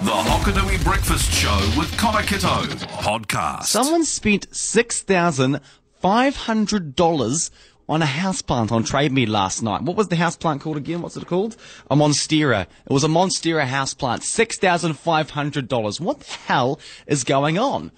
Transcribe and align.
The 0.00 0.12
Hokanui 0.12 0.84
Breakfast 0.84 1.32
Show 1.32 1.56
with 1.76 1.90
Connor 1.98 2.22
Kitto 2.22 2.62
podcast. 3.00 3.64
Someone 3.64 4.04
spent 4.04 4.46
six 4.54 5.02
thousand 5.02 5.60
five 6.00 6.36
hundred 6.36 6.94
dollars 6.94 7.50
on 7.88 8.00
a 8.00 8.04
houseplant 8.04 8.70
on 8.70 8.84
Trade 8.84 9.10
Me 9.10 9.26
last 9.26 9.60
night. 9.60 9.82
What 9.82 9.96
was 9.96 10.06
the 10.06 10.14
houseplant 10.14 10.60
called 10.60 10.76
again? 10.76 11.02
What's 11.02 11.16
it 11.16 11.26
called? 11.26 11.56
A 11.90 11.96
Monstera. 11.96 12.62
It 12.86 12.92
was 12.92 13.02
a 13.02 13.08
Monstera 13.08 13.66
houseplant. 13.66 14.22
Six 14.22 14.56
thousand 14.56 14.92
five 14.94 15.30
hundred 15.30 15.66
dollars. 15.66 16.00
What 16.00 16.20
the 16.20 16.32
hell 16.32 16.78
is 17.08 17.24
going 17.24 17.58
on? 17.58 17.90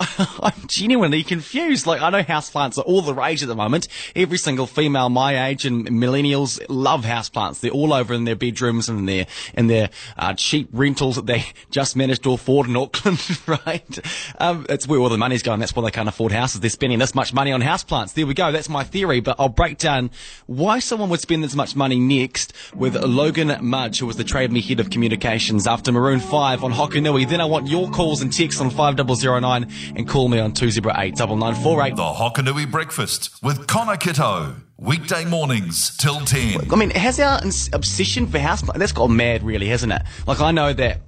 I'm 0.18 0.66
genuinely 0.66 1.22
confused. 1.22 1.86
Like, 1.86 2.00
I 2.00 2.10
know 2.10 2.22
houseplants 2.22 2.78
are 2.78 2.82
all 2.82 3.02
the 3.02 3.14
rage 3.14 3.42
at 3.42 3.48
the 3.48 3.56
moment. 3.56 3.88
Every 4.14 4.38
single 4.38 4.66
female 4.66 5.08
my 5.08 5.48
age 5.48 5.64
and 5.64 5.86
millennials 5.88 6.60
love 6.68 7.04
houseplants. 7.04 7.60
They're 7.60 7.70
all 7.70 7.92
over 7.92 8.14
in 8.14 8.24
their 8.24 8.36
bedrooms 8.36 8.88
and 8.88 9.08
their, 9.08 9.26
in 9.54 9.66
their, 9.66 9.90
uh, 10.16 10.34
cheap 10.34 10.68
rentals 10.72 11.16
that 11.16 11.26
they 11.26 11.44
just 11.70 11.96
managed 11.96 12.22
to 12.24 12.32
afford 12.32 12.68
in 12.68 12.76
Auckland, 12.76 13.18
right? 13.46 13.98
Um, 14.38 14.66
it's 14.68 14.86
where 14.86 15.00
all 15.00 15.08
the 15.08 15.18
money's 15.18 15.42
going. 15.42 15.60
That's 15.60 15.74
why 15.74 15.82
they 15.82 15.90
can't 15.90 16.08
afford 16.08 16.32
houses. 16.32 16.60
They're 16.60 16.70
spending 16.70 16.98
this 16.98 17.14
much 17.14 17.32
money 17.32 17.52
on 17.52 17.60
houseplants. 17.60 18.14
There 18.14 18.26
we 18.26 18.34
go. 18.34 18.52
That's 18.52 18.68
my 18.68 18.84
theory, 18.84 19.20
but 19.20 19.36
I'll 19.38 19.48
break 19.48 19.78
down 19.78 20.10
why 20.46 20.78
someone 20.78 21.08
would 21.10 21.20
spend 21.20 21.42
this 21.42 21.54
much 21.54 21.74
money 21.74 21.98
next 21.98 22.52
with 22.74 22.96
Logan 22.96 23.56
Mudge, 23.60 23.98
who 23.98 24.06
was 24.06 24.16
the 24.16 24.24
Trade 24.24 24.52
Me 24.52 24.60
head 24.60 24.80
of 24.80 24.90
communications 24.90 25.66
after 25.66 25.90
Maroon 25.90 26.20
5 26.20 26.62
on 26.62 26.72
Hokanui. 26.72 27.28
Then 27.28 27.40
I 27.40 27.46
want 27.46 27.66
your 27.66 27.90
calls 27.90 28.22
and 28.22 28.32
texts 28.32 28.60
on 28.60 28.70
5009 28.70 29.68
and 29.96 30.08
call 30.08 30.28
me 30.28 30.38
on 30.38 30.52
208 30.52 31.18
9948. 31.18 31.96
The 31.96 32.02
Hokanui 32.02 32.70
Breakfast 32.70 33.42
with 33.42 33.66
Connor 33.66 33.96
Kitto. 33.96 34.54
Weekday 34.76 35.24
mornings 35.24 35.96
till 35.96 36.20
10. 36.20 36.72
I 36.72 36.76
mean, 36.76 36.90
has 36.90 37.18
our 37.18 37.40
obsession 37.72 38.28
for 38.28 38.38
house 38.38 38.62
that's 38.76 38.92
got 38.92 39.08
mad, 39.08 39.42
really, 39.42 39.66
hasn't 39.66 39.92
it? 39.92 40.02
Like, 40.24 40.40
I 40.40 40.52
know 40.52 40.72
that 40.72 41.00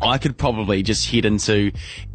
I 0.00 0.18
could 0.18 0.38
probably 0.38 0.82
just 0.82 1.10
head 1.10 1.24
into 1.24 1.72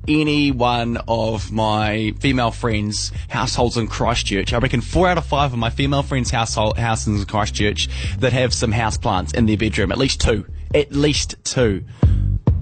any 0.07 0.51
one 0.51 0.97
of 1.07 1.51
my 1.51 2.13
female 2.19 2.51
friends' 2.51 3.11
households 3.27 3.77
in 3.77 3.87
Christchurch. 3.87 4.53
I 4.53 4.59
reckon 4.59 4.81
four 4.81 5.07
out 5.07 5.17
of 5.17 5.25
five 5.25 5.53
of 5.53 5.59
my 5.59 5.69
female 5.69 6.03
friends' 6.03 6.31
household 6.31 6.77
houses 6.77 7.19
in 7.19 7.25
Christchurch 7.25 7.89
that 8.19 8.33
have 8.33 8.53
some 8.53 8.71
house 8.71 8.97
plants 8.97 9.33
in 9.33 9.45
their 9.45 9.57
bedroom. 9.57 9.91
At 9.91 9.97
least 9.97 10.21
two. 10.21 10.45
At 10.73 10.91
least 10.91 11.35
two 11.43 11.85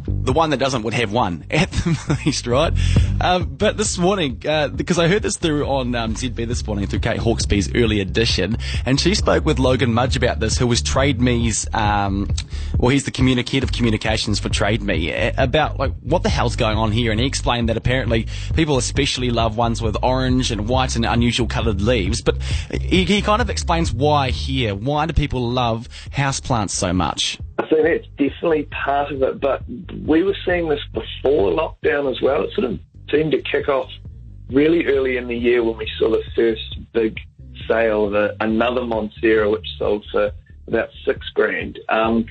the 0.08 0.34
one 0.34 0.50
that 0.50 0.58
doesn't 0.58 0.84
would 0.84 0.94
have 0.94 1.12
one 1.12 1.46
at 1.52 1.72
the 1.72 2.20
least, 2.26 2.48
right? 2.48 2.74
Um, 3.22 3.56
but 3.56 3.78
this 3.78 3.98
morning, 3.98 4.42
uh, 4.48 4.70
because 4.70 5.00
I 5.00 5.08
heard 5.08 5.22
this 5.22 5.38
through 5.38 5.66
on 5.68 5.96
um, 5.96 6.16
ZB 6.16 6.48
this 6.48 6.66
morning 6.66 6.88
through 6.88 7.00
Kate 7.00 7.20
Hawkesby's 7.20 7.74
early 7.76 8.00
edition, 8.00 8.58
and 8.86 9.00
she 9.00 9.16
spoke 9.16 9.46
with 9.46 9.60
Logan 9.60 9.94
Mudge 9.94 10.16
about 10.16 10.40
this, 10.40 10.58
who 10.58 10.68
was 10.68 10.82
Trade 10.82 11.22
Me's, 11.22 11.68
um, 11.74 12.30
well, 12.78 12.90
he's 12.90 13.06
the 13.06 13.12
communicative 13.12 13.72
communications 13.72 14.40
for 14.40 14.50
Trade 14.50 14.82
Me, 14.82 15.14
about 15.38 15.80
like 15.80 15.94
what 16.02 16.24
the 16.24 16.30
hell's 16.30 16.56
going 16.56 16.78
on 16.78 16.92
here, 16.92 17.12
and 17.12 17.20
he 17.20 17.26
explained 17.26 17.70
that 17.70 17.78
apparently 17.78 18.28
people 18.56 18.78
especially 18.78 19.30
love 19.30 19.58
ones 19.58 19.82
with 19.82 19.96
orange 20.04 20.52
and 20.52 20.68
white 20.68 20.96
and 20.96 21.06
unusual 21.06 21.48
coloured 21.48 21.82
leaves, 21.82 22.22
but 22.22 22.42
he, 22.72 23.06
he 23.06 23.22
kind 23.22 23.42
of 23.42 23.50
explains 23.50 23.94
why 23.94 24.30
here. 24.30 24.76
Why 24.76 25.06
do 25.06 25.14
people 25.14 25.50
love 25.50 25.88
houseplants 26.12 26.72
so 26.72 26.94
much? 26.94 27.40
I 27.66 27.70
think 27.70 27.84
that's 27.84 28.08
definitely 28.18 28.64
part 28.64 29.12
of 29.12 29.22
it, 29.24 29.42
but 29.42 29.64
we 30.06 30.24
were 30.24 30.36
seeing 30.46 30.70
this 30.70 30.82
before 30.94 31.52
lockdown 31.52 32.12
as 32.12 32.22
well. 32.22 32.44
It 32.44 32.54
sort 32.54 32.72
of 32.72 32.80
seemed 33.12 33.32
to 33.32 33.42
kick 33.42 33.70
off 33.70 33.90
really 34.50 34.86
early 34.86 35.18
in 35.18 35.28
the 35.28 35.36
year 35.36 35.64
when 35.64 35.78
we 35.78 35.90
saw 35.98 36.10
the 36.10 36.24
first 36.36 36.78
big 36.94 37.18
sale 37.68 38.06
of 38.06 38.14
a, 38.14 38.36
another 38.40 38.82
Monstera, 38.82 39.52
which 39.52 39.66
sold 39.80 40.06
for 40.12 40.32
about 40.68 40.90
six 41.06 41.28
grand. 41.30 41.80
Um, 41.90 42.26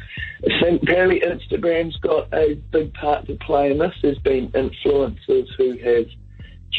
apparently 0.45 1.21
Instagram's 1.21 1.97
got 1.99 2.33
a 2.33 2.55
big 2.73 2.93
part 2.95 3.27
to 3.27 3.35
play 3.37 3.71
in 3.71 3.79
this. 3.79 3.95
There's 4.03 4.19
been 4.19 4.49
influencers 4.51 5.49
who 5.57 5.79
have 5.79 6.07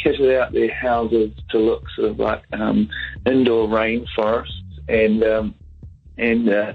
kitted 0.04 0.38
out 0.38 0.54
their 0.54 0.74
houses 0.74 1.32
to 1.50 1.58
look 1.58 1.84
sort 1.96 2.12
of 2.12 2.20
like 2.20 2.44
um, 2.54 2.90
indoor 3.26 3.68
rainforests 3.68 4.62
and 4.88 5.24
um, 5.24 5.56
and 6.18 6.50
uh, 6.50 6.74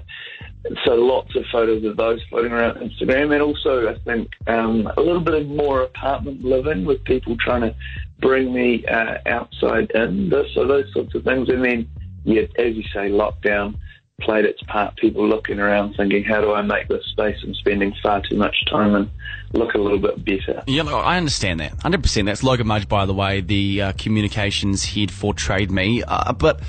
so 0.85 0.93
lots 0.93 1.35
of 1.35 1.43
photos 1.51 1.83
of 1.83 1.97
those 1.97 2.21
floating 2.29 2.51
around 2.51 2.75
Instagram, 2.75 3.33
and 3.33 3.41
also 3.41 3.89
I 3.89 3.97
think 3.99 4.29
um, 4.47 4.91
a 4.97 5.01
little 5.01 5.21
bit 5.21 5.33
of 5.33 5.47
more 5.47 5.81
apartment 5.81 6.43
living 6.43 6.85
with 6.85 7.03
people 7.03 7.35
trying 7.37 7.61
to 7.61 7.75
bring 8.19 8.53
me 8.53 8.85
uh, 8.85 9.17
outside 9.25 9.91
in. 9.91 10.31
So 10.53 10.67
those 10.67 10.91
sorts 10.93 11.15
of 11.15 11.23
things, 11.23 11.49
and 11.49 11.63
then 11.63 11.89
yeah, 12.23 12.43
as 12.57 12.75
you 12.75 12.83
say, 12.93 13.09
lockdown 13.09 13.75
played 14.21 14.45
its 14.45 14.61
part. 14.63 14.95
People 14.97 15.27
looking 15.27 15.59
around 15.59 15.95
thinking, 15.95 16.23
how 16.23 16.41
do 16.41 16.53
I 16.53 16.61
make 16.61 16.87
this 16.87 17.03
space 17.07 17.37
I'm 17.43 17.53
spending 17.55 17.93
far 18.01 18.21
too 18.21 18.37
much 18.37 18.55
time 18.69 18.95
and 18.95 19.09
look 19.53 19.73
a 19.73 19.77
little 19.77 19.99
bit 19.99 20.23
better. 20.23 20.63
Yeah, 20.67 20.83
I 20.83 21.17
understand 21.17 21.59
that. 21.59 21.77
100%. 21.77 22.25
That's 22.25 22.43
Logan 22.43 22.67
Mudge, 22.67 22.87
by 22.87 23.05
the 23.05 23.13
way, 23.13 23.41
the 23.41 23.81
uh, 23.81 23.91
communications 23.93 24.85
head 24.85 25.11
for 25.11 25.33
Trade 25.33 25.71
Me. 25.71 26.03
Uh, 26.03 26.33
but 26.33 26.61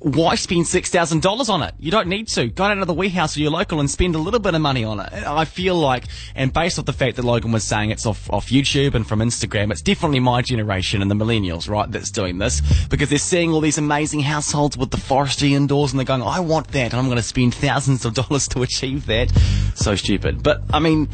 why 0.00 0.36
spend 0.36 0.64
$6,000 0.64 1.48
on 1.48 1.62
it? 1.62 1.74
You 1.78 1.90
don't 1.90 2.08
need 2.08 2.28
to. 2.28 2.46
Go 2.46 2.68
down 2.68 2.76
to 2.78 2.84
the 2.84 2.94
warehouse 2.94 3.36
or 3.36 3.40
your 3.40 3.50
local 3.50 3.80
and 3.80 3.90
spend 3.90 4.14
a 4.14 4.18
little 4.18 4.38
bit 4.38 4.54
of 4.54 4.60
money 4.60 4.84
on 4.84 5.00
it. 5.00 5.12
I 5.12 5.44
feel 5.44 5.74
like, 5.74 6.04
and 6.34 6.52
based 6.52 6.78
off 6.78 6.84
the 6.84 6.92
fact 6.92 7.16
that 7.16 7.24
Logan 7.24 7.50
was 7.50 7.64
saying 7.64 7.90
it's 7.90 8.06
off, 8.06 8.30
off 8.30 8.48
YouTube 8.48 8.94
and 8.94 9.06
from 9.06 9.20
Instagram, 9.20 9.72
it's 9.72 9.82
definitely 9.82 10.20
my 10.20 10.42
generation 10.42 11.02
and 11.02 11.10
the 11.10 11.16
millennials, 11.16 11.68
right, 11.68 11.90
that's 11.90 12.10
doing 12.10 12.38
this 12.38 12.60
because 12.88 13.08
they're 13.08 13.18
seeing 13.18 13.52
all 13.52 13.60
these 13.60 13.78
amazing 13.78 14.20
households 14.20 14.76
with 14.76 14.90
the 14.90 14.96
forestry 14.96 15.54
indoors 15.54 15.92
and 15.92 15.98
they're 15.98 16.06
going, 16.06 16.22
I 16.22 16.40
want 16.40 16.68
that 16.68 16.92
and 16.92 16.94
I'm 16.94 17.06
going 17.06 17.16
to 17.16 17.22
spend 17.22 17.54
thousands 17.54 18.04
of 18.04 18.14
dollars 18.14 18.46
to 18.48 18.62
achieve 18.62 19.06
that. 19.06 19.30
So 19.74 19.96
stupid. 19.96 20.42
But, 20.42 20.62
I 20.72 20.78
mean, 20.78 21.08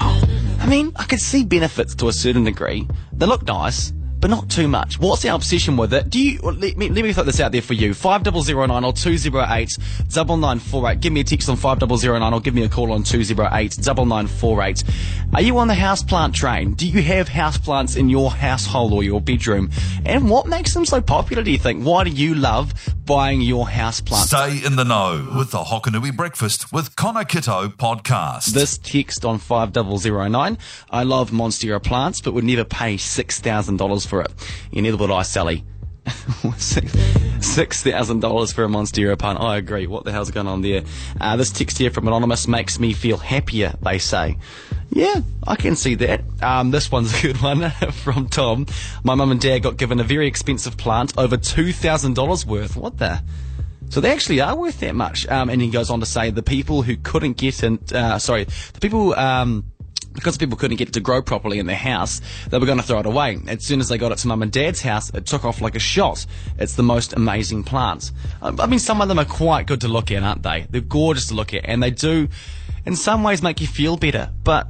oh, 0.00 0.24
I 0.58 0.66
mean, 0.66 0.92
I 0.96 1.04
could 1.04 1.20
see 1.20 1.44
benefits 1.44 1.94
to 1.96 2.08
a 2.08 2.12
certain 2.12 2.44
degree. 2.44 2.88
They 3.12 3.26
look 3.26 3.44
nice 3.44 3.92
but 4.20 4.30
not 4.30 4.48
too 4.50 4.68
much. 4.68 4.98
What's 4.98 5.22
the 5.22 5.34
obsession 5.34 5.76
with 5.76 5.92
it? 5.94 6.10
Do 6.10 6.20
you, 6.20 6.40
let 6.40 6.76
me, 6.76 6.88
let 6.88 7.04
me 7.04 7.12
throw 7.12 7.24
this 7.24 7.40
out 7.40 7.52
there 7.52 7.62
for 7.62 7.74
you. 7.74 7.94
5009 7.94 8.84
or 8.84 8.92
208 8.92 9.78
9948. 9.78 11.00
Give 11.00 11.12
me 11.12 11.20
a 11.20 11.24
text 11.24 11.48
on 11.48 11.56
5009 11.56 12.32
or 12.32 12.40
give 12.40 12.54
me 12.54 12.64
a 12.64 12.68
call 12.68 12.92
on 12.92 13.02
208 13.02 13.78
9948. 13.78 14.84
Are 15.34 15.42
you 15.42 15.58
on 15.58 15.68
the 15.68 15.74
houseplant 15.74 16.32
train? 16.32 16.74
Do 16.74 16.88
you 16.88 17.02
have 17.02 17.28
houseplants 17.28 17.96
in 17.96 18.08
your 18.08 18.30
household 18.30 18.92
or 18.92 19.02
your 19.02 19.20
bedroom? 19.20 19.70
And 20.04 20.30
what 20.30 20.46
makes 20.46 20.74
them 20.74 20.84
so 20.84 21.00
popular, 21.00 21.42
do 21.42 21.50
you 21.50 21.58
think? 21.58 21.84
Why 21.84 22.04
do 22.04 22.10
you 22.10 22.34
love 22.34 22.72
buying 23.04 23.40
your 23.40 23.66
houseplant? 23.66 24.26
Stay 24.26 24.64
in 24.64 24.76
the 24.76 24.84
know 24.84 25.32
with 25.36 25.50
the 25.50 25.58
Hokanui 25.58 26.16
Breakfast 26.16 26.72
with 26.72 26.96
Connor 26.96 27.24
Kitto 27.24 27.68
podcast. 27.68 28.46
This 28.46 28.78
text 28.78 29.24
on 29.24 29.38
5009. 29.38 30.58
I 30.90 31.02
love 31.02 31.30
Monstera 31.30 31.82
plants, 31.82 32.20
but 32.20 32.32
would 32.34 32.44
never 32.44 32.64
pay 32.64 32.96
$6,000 32.96 34.07
for 34.08 34.22
it. 34.22 34.32
You 34.70 34.82
neither 34.82 34.96
would 34.96 35.10
I, 35.10 35.22
Sally. 35.22 35.64
Six 37.40 37.82
thousand 37.82 38.20
dollars 38.20 38.52
for 38.52 38.64
a 38.64 38.68
Monstera 38.68 39.18
pun. 39.18 39.36
I 39.36 39.56
agree. 39.58 39.86
What 39.86 40.04
the 40.04 40.12
hell's 40.12 40.30
going 40.30 40.46
on 40.46 40.62
there? 40.62 40.82
Uh, 41.20 41.36
this 41.36 41.50
text 41.52 41.78
here 41.78 41.90
from 41.90 42.08
anonymous 42.08 42.48
makes 42.48 42.78
me 42.80 42.92
feel 42.92 43.18
happier. 43.18 43.74
They 43.82 43.98
say. 43.98 44.38
Yeah, 44.90 45.20
I 45.46 45.56
can 45.56 45.76
see 45.76 45.94
that. 45.96 46.22
Um, 46.42 46.70
this 46.70 46.90
one's 46.90 47.16
a 47.18 47.22
good 47.22 47.36
one 47.42 47.70
from 47.92 48.28
Tom. 48.28 48.66
My 49.04 49.14
mum 49.14 49.30
and 49.30 49.40
dad 49.40 49.58
got 49.60 49.76
given 49.76 50.00
a 50.00 50.04
very 50.04 50.26
expensive 50.26 50.76
plant, 50.76 51.16
over 51.18 51.36
two 51.36 51.72
thousand 51.72 52.14
dollars 52.14 52.46
worth. 52.46 52.74
What 52.76 52.98
the? 52.98 53.22
So 53.90 54.00
they 54.00 54.10
actually 54.12 54.40
are 54.40 54.56
worth 54.56 54.80
that 54.80 54.94
much. 54.94 55.26
Um, 55.28 55.48
and 55.48 55.60
he 55.62 55.70
goes 55.70 55.90
on 55.90 56.00
to 56.00 56.06
say 56.06 56.30
the 56.30 56.42
people 56.42 56.82
who 56.82 56.96
couldn't 56.96 57.36
get 57.36 57.62
in, 57.62 57.78
uh, 57.94 58.18
sorry, 58.18 58.44
the 58.44 58.80
people, 58.80 59.14
um, 59.14 59.64
because 60.12 60.36
people 60.36 60.56
couldn't 60.56 60.76
get 60.76 60.88
it 60.88 60.94
to 60.94 61.00
grow 61.00 61.22
properly 61.22 61.58
in 61.58 61.66
their 61.66 61.76
house, 61.76 62.20
they 62.50 62.58
were 62.58 62.66
going 62.66 62.78
to 62.78 62.84
throw 62.84 62.98
it 63.00 63.06
away. 63.06 63.38
As 63.46 63.64
soon 63.64 63.80
as 63.80 63.88
they 63.88 63.98
got 63.98 64.12
it 64.12 64.18
to 64.18 64.28
mum 64.28 64.42
and 64.42 64.50
dad's 64.52 64.82
house, 64.82 65.10
it 65.10 65.26
took 65.26 65.44
off 65.44 65.60
like 65.60 65.74
a 65.74 65.80
shot. 65.80 66.26
It's 66.58 66.74
the 66.74 66.82
most 66.82 67.12
amazing 67.12 67.64
plants. 67.64 68.12
Um, 68.42 68.60
I 68.60 68.66
mean, 68.66 68.78
some 68.78 69.00
of 69.00 69.08
them 69.08 69.18
are 69.18 69.24
quite 69.24 69.66
good 69.66 69.80
to 69.82 69.88
look 69.88 70.10
at, 70.10 70.22
aren't 70.22 70.42
they? 70.42 70.66
They're 70.70 70.80
gorgeous 70.80 71.28
to 71.28 71.34
look 71.34 71.54
at, 71.54 71.64
and 71.64 71.82
they 71.82 71.90
do, 71.90 72.28
in 72.84 72.96
some 72.96 73.22
ways, 73.22 73.42
make 73.42 73.60
you 73.60 73.66
feel 73.66 73.96
better. 73.96 74.30
But 74.42 74.68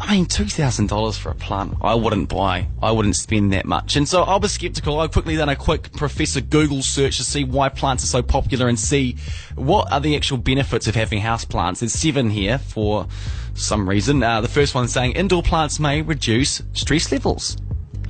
I 0.00 0.14
mean, 0.14 0.26
two 0.26 0.46
thousand 0.46 0.88
dollars 0.88 1.18
for 1.18 1.30
a 1.30 1.34
plant, 1.34 1.76
I 1.82 1.94
wouldn't 1.94 2.28
buy. 2.28 2.68
I 2.80 2.92
wouldn't 2.92 3.16
spend 3.16 3.52
that 3.52 3.66
much. 3.66 3.96
And 3.96 4.08
so 4.08 4.22
I 4.22 4.36
was 4.36 4.52
skeptical. 4.52 5.00
I 5.00 5.08
quickly 5.08 5.36
done 5.36 5.48
a 5.48 5.56
quick 5.56 5.92
Professor 5.92 6.40
Google 6.40 6.82
search 6.82 7.16
to 7.16 7.24
see 7.24 7.44
why 7.44 7.68
plants 7.68 8.04
are 8.04 8.08
so 8.08 8.22
popular 8.22 8.68
and 8.68 8.78
see 8.78 9.16
what 9.56 9.90
are 9.92 10.00
the 10.00 10.14
actual 10.14 10.38
benefits 10.38 10.86
of 10.86 10.94
having 10.94 11.20
house 11.20 11.44
plants. 11.44 11.80
There's 11.80 11.92
seven 11.92 12.30
here 12.30 12.58
for 12.58 13.08
some 13.54 13.88
reason. 13.88 14.22
Uh, 14.22 14.40
the 14.40 14.48
first 14.48 14.74
one 14.74 14.86
saying 14.86 15.12
indoor 15.12 15.42
plants 15.42 15.80
may 15.80 16.00
reduce 16.00 16.62
stress 16.74 17.10
levels. 17.10 17.56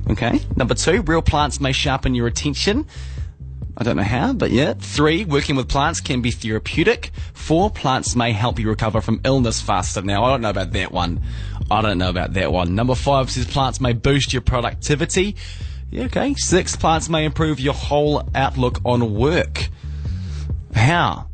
Okay. 0.09 0.39
Number 0.55 0.75
two, 0.75 1.01
real 1.01 1.21
plants 1.23 1.59
may 1.59 1.71
sharpen 1.71 2.13
your 2.13 2.27
attention. 2.27 2.85
I 3.79 3.83
don't 3.83 3.95
know 3.95 4.03
how, 4.03 4.33
but 4.33 4.51
yeah. 4.51 4.73
Three, 4.73 5.23
working 5.23 5.55
with 5.55 5.69
plants 5.69 6.01
can 6.01 6.21
be 6.21 6.31
therapeutic. 6.31 7.11
Four, 7.33 7.69
plants 7.69 8.13
may 8.13 8.33
help 8.33 8.59
you 8.59 8.67
recover 8.67 8.99
from 8.99 9.21
illness 9.23 9.61
faster. 9.61 10.01
Now, 10.01 10.25
I 10.25 10.31
don't 10.31 10.41
know 10.41 10.49
about 10.49 10.73
that 10.73 10.91
one. 10.91 11.21
I 11.71 11.81
don't 11.81 11.97
know 11.97 12.09
about 12.09 12.33
that 12.33 12.51
one. 12.51 12.75
Number 12.75 12.93
five 12.93 13.31
says 13.31 13.45
plants 13.45 13.79
may 13.79 13.93
boost 13.93 14.33
your 14.33 14.41
productivity. 14.41 15.37
Yeah, 15.91 16.03
okay. 16.03 16.35
Six, 16.35 16.75
plants 16.75 17.07
may 17.07 17.23
improve 17.23 17.59
your 17.61 17.73
whole 17.73 18.27
outlook 18.35 18.79
on 18.83 19.15
work. 19.15 19.69
How? 20.75 21.28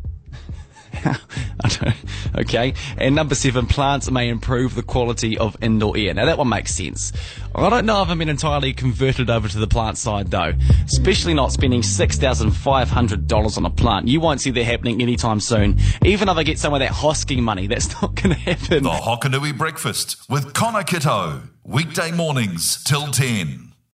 okay. 2.38 2.74
And 2.98 3.16
number 3.16 3.36
seven, 3.36 3.66
plants 3.68 4.10
may 4.12 4.30
improve 4.30 4.76
the 4.76 4.84
quality 4.84 5.38
of 5.38 5.56
indoor 5.62 5.98
air. 5.98 6.14
Now 6.14 6.26
that 6.26 6.38
one 6.38 6.50
makes 6.50 6.74
sense. 6.74 7.12
I 7.54 7.70
don't 7.70 7.86
know 7.86 8.02
if 8.02 8.10
I'm 8.10 8.20
been 8.20 8.30
entirely 8.30 8.74
converted 8.74 9.30
over 9.30 9.48
to 9.48 9.60
the 9.60 9.68
plant 9.68 9.98
side 9.98 10.32
though, 10.32 10.54
especially 10.86 11.34
not 11.34 11.52
spending 11.52 11.82
$6,500 11.82 13.58
on 13.58 13.66
a 13.66 13.70
plant. 13.70 14.08
You 14.08 14.20
won't 14.20 14.42
see 14.42 14.52
that 14.52 14.64
happening 14.64 15.02
anytime 15.02 15.40
soon. 15.40 15.78
Even 16.04 16.30
if 16.30 16.38
I 16.38 16.44
get 16.44 16.60
some 16.60 16.74
of 16.74 16.80
that 16.80 16.92
hosking 16.92 17.42
money, 17.42 17.68
that's 17.76 18.02
not 18.02 18.16
going 18.16 18.36
to 18.36 18.40
happen. 18.42 18.84
The 18.84 18.90
Hokanui 18.90 19.58
Breakfast 19.58 20.30
with 20.30 20.54
Connor 20.54 20.84
Kitto. 20.84 21.44
Weekday 21.64 22.12
mornings 22.12 22.84
till 22.84 23.08
10. 23.08 23.65